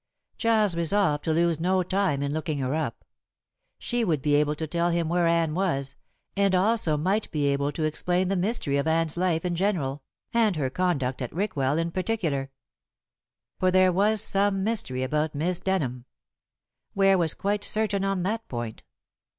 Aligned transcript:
Giles 0.39 0.73
resolved 0.75 1.23
to 1.25 1.31
lose 1.31 1.59
no 1.59 1.83
time 1.83 2.23
in 2.23 2.33
looking 2.33 2.57
her 2.57 2.73
up. 2.73 3.05
She 3.77 4.03
would 4.03 4.19
be 4.23 4.33
able 4.33 4.55
to 4.55 4.65
tell 4.65 4.89
him 4.89 5.09
where 5.09 5.27
Anne 5.27 5.53
was, 5.53 5.93
and 6.35 6.55
also 6.55 6.97
might 6.97 7.29
be 7.29 7.45
able 7.49 7.71
to 7.73 7.83
explain 7.83 8.27
the 8.27 8.35
mystery 8.35 8.77
of 8.77 8.87
Anne's 8.87 9.15
life 9.15 9.45
in 9.45 9.55
general, 9.55 10.01
and 10.33 10.55
her 10.55 10.71
conduct 10.71 11.21
at 11.21 11.31
Rickwell 11.31 11.77
in 11.77 11.91
particular. 11.91 12.49
For 13.59 13.69
there 13.69 13.91
was 13.91 14.21
some 14.21 14.63
mystery 14.63 15.03
about 15.03 15.35
Miss 15.35 15.59
Denham. 15.59 16.05
Ware 16.95 17.19
was 17.19 17.35
quite 17.35 17.63
certain 17.63 18.03
on 18.03 18.23
that 18.23 18.47
point. 18.47 18.81